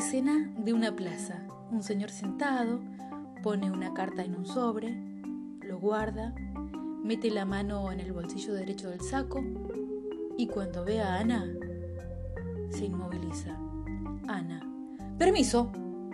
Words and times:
Escena 0.00 0.50
de 0.56 0.72
una 0.72 0.96
plaza. 0.96 1.42
Un 1.70 1.82
señor 1.82 2.08
sentado, 2.08 2.80
pone 3.42 3.70
una 3.70 3.92
carta 3.92 4.24
en 4.24 4.34
un 4.34 4.46
sobre, 4.46 4.94
lo 5.60 5.78
guarda, 5.78 6.34
mete 7.04 7.30
la 7.30 7.44
mano 7.44 7.92
en 7.92 8.00
el 8.00 8.10
bolsillo 8.10 8.54
derecho 8.54 8.88
del 8.88 9.02
saco 9.02 9.44
y 10.38 10.46
cuando 10.46 10.86
ve 10.86 11.02
a 11.02 11.18
Ana, 11.18 11.46
se 12.70 12.86
inmoviliza. 12.86 13.58
Ana. 14.26 14.66
Permiso, 15.18 15.70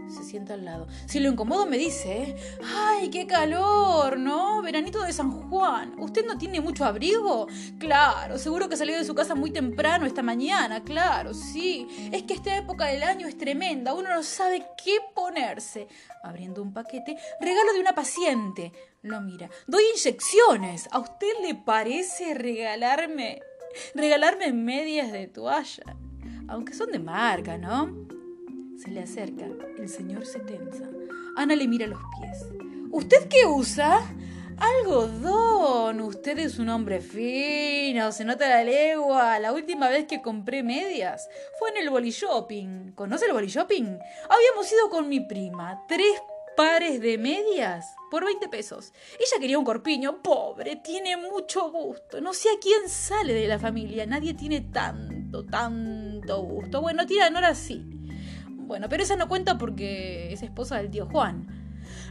se 0.08 0.24
sienta 0.24 0.54
al 0.54 0.64
lado. 0.64 0.86
Si 1.06 1.20
lo 1.20 1.30
incomodo 1.30 1.66
me 1.66 1.78
dice. 1.78 2.36
¡ay, 2.64 3.10
qué 3.10 3.26
calor! 3.26 4.18
¿No? 4.18 4.62
Veranito 4.62 5.02
de 5.02 5.12
San 5.12 5.30
Juan. 5.30 5.94
¿Usted 5.98 6.24
no 6.26 6.38
tiene 6.38 6.60
mucho 6.60 6.84
abrigo? 6.84 7.46
Claro, 7.78 8.38
seguro 8.38 8.68
que 8.68 8.76
salió 8.76 8.96
de 8.96 9.04
su 9.04 9.14
casa 9.14 9.34
muy 9.34 9.50
temprano 9.50 10.06
esta 10.06 10.22
mañana, 10.22 10.82
claro, 10.82 11.34
sí. 11.34 12.10
Es 12.12 12.22
que 12.24 12.34
esta 12.34 12.56
época 12.56 12.86
del 12.86 13.02
año 13.02 13.26
es 13.26 13.36
tremenda, 13.36 13.94
uno 13.94 14.14
no 14.14 14.22
sabe 14.22 14.66
qué 14.82 14.98
ponerse. 15.14 15.88
Abriendo 16.22 16.62
un 16.62 16.72
paquete, 16.72 17.16
regalo 17.40 17.72
de 17.72 17.80
una 17.80 17.94
paciente. 17.94 18.72
Lo 19.02 19.20
mira. 19.20 19.48
Doy 19.66 19.82
inyecciones. 19.94 20.88
¿A 20.90 20.98
usted 20.98 21.28
le 21.42 21.54
parece 21.54 22.34
regalarme 22.34 23.40
regalarme 23.94 24.52
medias 24.52 25.12
de 25.12 25.28
toalla? 25.28 25.84
Aunque 26.48 26.74
son 26.74 26.90
de 26.90 26.98
marca, 26.98 27.58
¿no? 27.58 28.15
Se 28.76 28.90
le 28.90 29.00
acerca. 29.00 29.46
El 29.78 29.88
señor 29.88 30.26
se 30.26 30.40
tensa. 30.40 30.84
Ana 31.36 31.56
le 31.56 31.66
mira 31.66 31.86
los 31.86 32.00
pies. 32.18 32.46
¿Usted 32.90 33.28
qué 33.28 33.46
usa? 33.46 34.00
Algodón. 34.58 36.00
Usted 36.00 36.38
es 36.38 36.58
un 36.58 36.68
hombre 36.68 37.00
fino, 37.00 38.12
se 38.12 38.24
nota 38.24 38.48
la 38.48 38.64
legua. 38.64 39.38
La 39.38 39.52
última 39.52 39.88
vez 39.88 40.06
que 40.06 40.22
compré 40.22 40.62
medias 40.62 41.28
fue 41.58 41.70
en 41.70 41.78
el 41.78 41.90
boli 41.90 42.10
shopping. 42.10 42.92
¿Conoce 42.92 43.26
el 43.26 43.32
boli 43.32 43.48
shopping? 43.48 43.98
Habíamos 44.28 44.72
ido 44.72 44.90
con 44.90 45.08
mi 45.08 45.20
prima. 45.20 45.84
Tres 45.88 46.20
pares 46.56 47.00
de 47.00 47.18
medias 47.18 47.94
por 48.10 48.24
20 48.24 48.48
pesos. 48.48 48.92
Ella 49.18 49.40
quería 49.40 49.58
un 49.58 49.64
corpiño. 49.64 50.22
Pobre, 50.22 50.76
tiene 50.76 51.16
mucho 51.16 51.70
gusto. 51.70 52.20
No 52.20 52.32
sé 52.32 52.48
a 52.50 52.58
quién 52.60 52.88
sale 52.88 53.34
de 53.34 53.48
la 53.48 53.58
familia. 53.58 54.06
Nadie 54.06 54.34
tiene 54.34 54.60
tanto, 54.60 55.44
tanto 55.44 56.42
gusto. 56.42 56.80
Bueno, 56.80 57.06
tira 57.06 57.30
Nora 57.30 57.54
sí. 57.54 57.84
Bueno, 58.66 58.88
pero 58.88 59.02
esa 59.04 59.16
no 59.16 59.28
cuenta 59.28 59.58
porque 59.58 60.32
es 60.32 60.42
esposa 60.42 60.78
del 60.78 60.90
tío 60.90 61.06
Juan. 61.06 61.46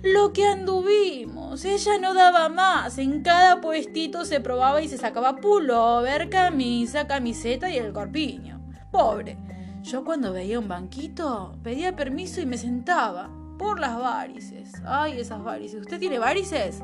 Lo 0.04 0.32
que 0.32 0.46
anduvimos, 0.46 1.66
ella 1.66 1.98
no 2.00 2.14
daba 2.14 2.48
más. 2.48 2.98
En 2.98 3.22
cada 3.24 3.60
puestito 3.60 4.24
se 4.24 4.40
probaba 4.40 4.82
y 4.82 4.88
se 4.88 4.98
sacaba 4.98 5.36
pullover, 5.38 6.30
camisa, 6.30 7.08
camiseta 7.08 7.70
y 7.70 7.78
el 7.78 7.92
corpiño. 7.92 8.62
Pobre. 8.92 9.38
Yo 9.84 10.06
cuando 10.06 10.32
veía 10.32 10.60
un 10.60 10.68
banquito, 10.68 11.58
pedía 11.62 11.96
permiso 11.96 12.40
y 12.42 12.46
me 12.46 12.58
sentaba. 12.58 13.30
Por 13.58 13.80
las 13.80 13.98
varices. 13.98 14.74
Ay, 14.86 15.20
esas 15.20 15.44
varices. 15.44 15.82
¿Usted 15.82 16.00
tiene 16.00 16.20
varices? 16.20 16.82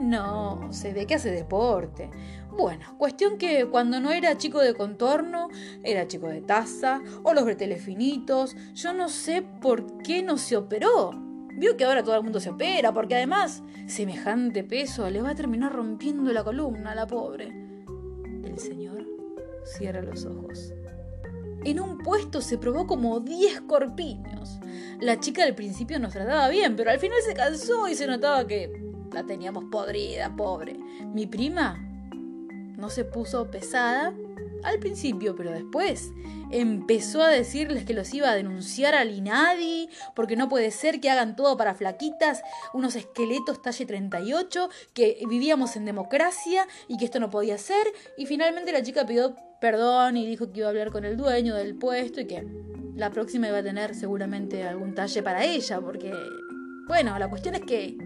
No, 0.00 0.72
se 0.72 0.92
ve 0.92 1.06
que 1.06 1.16
hace 1.16 1.30
deporte. 1.30 2.10
Bueno, 2.56 2.96
cuestión 2.98 3.36
que 3.36 3.66
cuando 3.66 4.00
no 4.00 4.10
era 4.10 4.36
chico 4.36 4.60
de 4.60 4.74
contorno, 4.74 5.48
era 5.82 6.06
chico 6.06 6.28
de 6.28 6.40
taza, 6.40 7.00
o 7.22 7.34
los 7.34 7.44
breteles 7.44 7.82
finitos, 7.82 8.56
yo 8.74 8.92
no 8.92 9.08
sé 9.08 9.42
por 9.42 9.98
qué 10.02 10.22
no 10.22 10.38
se 10.38 10.56
operó. 10.56 11.10
Vio 11.54 11.76
que 11.76 11.84
ahora 11.84 12.04
todo 12.04 12.16
el 12.16 12.22
mundo 12.22 12.38
se 12.38 12.50
opera, 12.50 12.92
porque 12.92 13.16
además, 13.16 13.62
semejante 13.86 14.62
peso 14.62 15.10
le 15.10 15.22
va 15.22 15.30
a 15.30 15.34
terminar 15.34 15.72
rompiendo 15.72 16.32
la 16.32 16.44
columna 16.44 16.92
a 16.92 16.94
la 16.94 17.06
pobre. 17.06 17.46
El 18.44 18.58
señor 18.58 19.04
cierra 19.64 20.02
los 20.02 20.24
ojos. 20.24 20.72
En 21.64 21.80
un 21.80 21.98
puesto 21.98 22.40
se 22.40 22.58
probó 22.58 22.86
como 22.86 23.18
10 23.18 23.62
corpiños. 23.62 24.60
La 25.00 25.18
chica 25.18 25.42
al 25.42 25.56
principio 25.56 25.98
nos 25.98 26.12
trataba 26.12 26.48
bien, 26.48 26.76
pero 26.76 26.90
al 26.90 27.00
final 27.00 27.18
se 27.24 27.34
cansó 27.34 27.88
y 27.88 27.96
se 27.96 28.06
notaba 28.06 28.46
que 28.46 28.88
la 29.12 29.24
teníamos 29.24 29.64
podrida, 29.70 30.34
pobre. 30.36 30.78
Mi 31.12 31.26
prima 31.26 31.78
no 32.76 32.90
se 32.90 33.04
puso 33.04 33.50
pesada 33.50 34.14
al 34.62 34.78
principio, 34.78 35.36
pero 35.36 35.50
después 35.52 36.12
empezó 36.50 37.22
a 37.22 37.28
decirles 37.28 37.84
que 37.84 37.94
los 37.94 38.12
iba 38.14 38.30
a 38.30 38.34
denunciar 38.34 38.94
al 38.94 39.10
INADI, 39.10 39.88
porque 40.14 40.36
no 40.36 40.48
puede 40.48 40.70
ser 40.70 41.00
que 41.00 41.10
hagan 41.10 41.36
todo 41.36 41.56
para 41.56 41.74
flaquitas, 41.74 42.42
unos 42.72 42.96
esqueletos 42.96 43.62
talle 43.62 43.86
38, 43.86 44.70
que 44.94 45.18
vivíamos 45.28 45.76
en 45.76 45.84
democracia 45.84 46.66
y 46.88 46.96
que 46.96 47.04
esto 47.04 47.20
no 47.20 47.30
podía 47.30 47.58
ser. 47.58 47.86
Y 48.16 48.26
finalmente 48.26 48.72
la 48.72 48.82
chica 48.82 49.06
pidió 49.06 49.36
perdón 49.60 50.16
y 50.16 50.26
dijo 50.26 50.50
que 50.50 50.60
iba 50.60 50.68
a 50.68 50.70
hablar 50.70 50.90
con 50.90 51.04
el 51.04 51.16
dueño 51.16 51.54
del 51.54 51.74
puesto 51.74 52.20
y 52.20 52.26
que 52.26 52.46
la 52.94 53.10
próxima 53.10 53.48
iba 53.48 53.58
a 53.58 53.62
tener 53.62 53.94
seguramente 53.94 54.64
algún 54.64 54.94
talle 54.94 55.22
para 55.22 55.44
ella, 55.44 55.80
porque, 55.80 56.12
bueno, 56.86 57.18
la 57.18 57.28
cuestión 57.28 57.54
es 57.54 57.62
que 57.62 57.96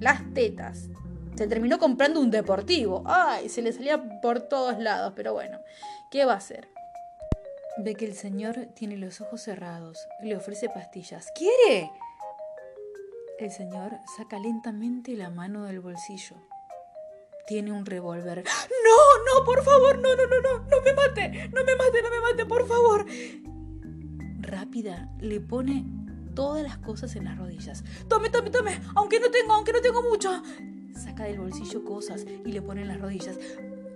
las 0.00 0.22
tetas. 0.34 0.88
Se 1.36 1.46
terminó 1.46 1.78
comprando 1.78 2.20
un 2.20 2.30
deportivo. 2.30 3.02
Ay, 3.06 3.48
se 3.48 3.62
le 3.62 3.72
salía 3.72 4.20
por 4.20 4.40
todos 4.40 4.78
lados, 4.78 5.12
pero 5.14 5.32
bueno, 5.34 5.58
¿qué 6.10 6.24
va 6.24 6.34
a 6.34 6.38
hacer? 6.38 6.68
Ve 7.78 7.94
que 7.94 8.06
el 8.06 8.14
señor 8.14 8.68
tiene 8.74 8.96
los 8.96 9.20
ojos 9.20 9.42
cerrados. 9.42 9.98
Le 10.22 10.36
ofrece 10.36 10.70
pastillas. 10.70 11.30
¿Quiere? 11.34 11.90
El 13.38 13.50
señor 13.50 13.92
saca 14.16 14.38
lentamente 14.38 15.14
la 15.14 15.28
mano 15.28 15.64
del 15.64 15.80
bolsillo. 15.80 16.36
Tiene 17.46 17.70
un 17.70 17.84
revólver. 17.84 18.42
No, 18.86 19.40
no, 19.40 19.44
por 19.44 19.62
favor, 19.62 19.98
no, 19.98 20.14
no, 20.16 20.26
no, 20.26 20.40
no, 20.40 20.58
no 20.70 20.80
me 20.80 20.94
mate, 20.94 21.48
no 21.48 21.64
me 21.64 21.76
mate, 21.76 22.02
no 22.02 22.10
me 22.10 22.20
mate, 22.20 22.46
por 22.46 22.66
favor. 22.66 23.04
Rápida, 24.40 25.10
le 25.18 25.40
pone 25.40 25.84
todas 26.36 26.62
las 26.62 26.78
cosas 26.78 27.16
en 27.16 27.24
las 27.24 27.36
rodillas. 27.36 27.82
Tome, 28.08 28.30
tome, 28.30 28.50
tome, 28.50 28.80
aunque 28.94 29.18
no 29.18 29.28
tengo, 29.30 29.54
aunque 29.54 29.72
no 29.72 29.80
tengo 29.80 30.02
mucho. 30.02 30.30
Saca 30.94 31.24
del 31.24 31.40
bolsillo 31.40 31.82
cosas 31.84 32.24
y 32.44 32.52
le 32.52 32.62
pone 32.62 32.82
en 32.82 32.88
las 32.88 33.00
rodillas. 33.00 33.36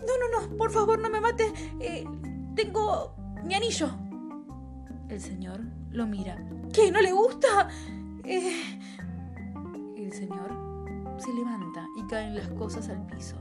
No, 0.01 0.13
no, 0.19 0.49
no, 0.49 0.57
por 0.57 0.73
favor, 0.73 0.99
no 0.99 1.09
me 1.09 1.21
mate. 1.21 1.53
Eh, 1.79 2.05
tengo 2.57 3.15
mi 3.45 3.55
anillo. 3.55 3.91
El 5.09 5.21
señor 5.21 5.61
lo 5.93 6.07
mira. 6.07 6.43
¿Qué? 6.73 6.91
¿No 6.91 7.01
le 7.01 7.13
gusta? 7.13 7.69
Eh, 8.25 8.81
el 9.97 10.13
señor 10.13 10.51
se 11.19 11.33
levanta 11.33 11.87
y 11.97 12.07
caen 12.07 12.35
las 12.35 12.49
cosas 12.49 12.89
al 12.89 13.07
piso. 13.07 13.37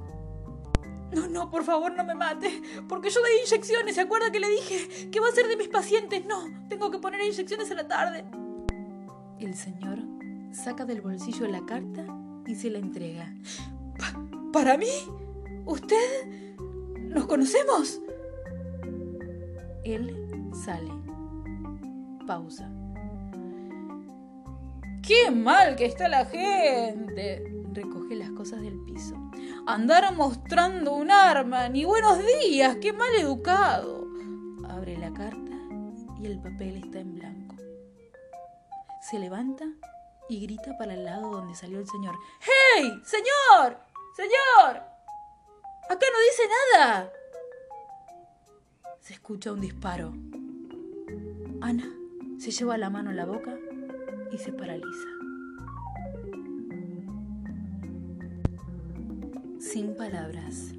No, 1.12 1.28
no, 1.28 1.50
por 1.50 1.64
favor, 1.64 1.96
no 1.96 2.04
me 2.04 2.16
mate. 2.16 2.62
Porque 2.88 3.10
yo 3.10 3.22
doy 3.22 3.32
inyecciones. 3.46 3.96
¿Se 3.96 4.02
acuerda 4.02 4.32
que 4.32 4.40
le 4.42 4.50
dije 4.50 5.10
que 5.10 5.20
va 5.20 5.30
a 5.30 5.32
ser 5.32 5.48
de 5.48 5.56
mis 5.56 5.70
pacientes? 5.70 6.26
No, 6.26 6.44
tengo 6.68 6.92
que 6.92 7.00
poner 7.00 7.22
inyecciones 7.22 7.72
a 7.72 7.76
la 7.76 7.88
tarde. 7.88 8.26
El 9.40 9.56
señor 9.56 10.00
saca 10.52 10.84
del 10.84 11.00
bolsillo 11.00 11.48
la 11.48 11.66
carta 11.66 12.06
y 12.46 12.56
se 12.56 12.70
la 12.70 12.80
entrega. 12.80 13.34
¿Para 14.52 14.78
mí? 14.78 14.92
¿Usted? 15.66 16.58
¿Nos 17.00 17.26
conocemos? 17.26 18.02
Él 19.86 20.28
sale. 20.54 20.92
Pausa. 22.28 22.70
¡Qué 25.02 25.32
mal 25.32 25.78
que 25.78 25.86
está 25.86 26.10
la 26.10 26.26
gente! 26.26 27.64
Recoge 27.72 28.16
las 28.16 28.32
cosas 28.32 28.62
del 28.62 28.78
piso. 28.84 29.16
Andar 29.66 30.14
mostrando 30.16 30.94
un 30.94 31.12
arma, 31.12 31.70
ni 31.70 31.86
buenos 31.86 32.20
días, 32.44 32.76
qué 32.82 32.92
mal 32.92 33.16
educado. 33.18 34.06
Abre 34.68 34.98
la 34.98 35.14
carta 35.14 35.58
y 36.20 36.26
el 36.26 36.40
papel 36.40 36.84
está 36.84 37.00
en 37.00 37.16
blanco 37.16 37.39
se 39.10 39.18
levanta 39.18 39.66
y 40.28 40.40
grita 40.42 40.78
para 40.78 40.94
el 40.94 41.04
lado 41.04 41.32
donde 41.32 41.56
salió 41.56 41.80
el 41.80 41.88
señor. 41.88 42.16
¡Hey! 42.42 43.02
¡Señor! 43.04 43.78
¡Señor! 44.16 44.84
¡Acá 45.90 46.06
no 46.14 46.20
dice 46.30 46.44
nada! 46.78 47.12
Se 49.00 49.14
escucha 49.14 49.52
un 49.52 49.62
disparo. 49.62 50.14
Ana 51.62 51.92
se 52.38 52.52
lleva 52.52 52.78
la 52.78 52.92
mano 52.92 53.10
a 53.10 53.14
la 53.14 53.26
boca 53.26 53.58
y 54.32 54.38
se 54.38 54.54
paraliza. 54.54 55.08
Sin 59.60 59.96
palabras. 59.96 60.74